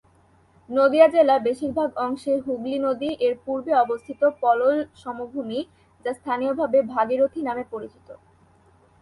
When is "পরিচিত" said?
7.71-8.07